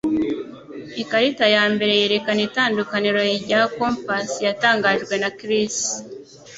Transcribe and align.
Ikarita 1.01 1.45
ya 1.55 1.63
mbere 1.73 1.91
yerekana 2.01 2.41
itandukaniro 2.49 3.19
rya 3.45 3.61
compas 3.77 4.27
yatangajwe 4.45 5.15
na 5.21 5.29
Chris. 5.39 5.75